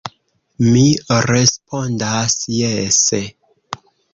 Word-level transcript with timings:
Mi 0.67 0.85
respondas 1.31 2.39
jese. 2.57 3.21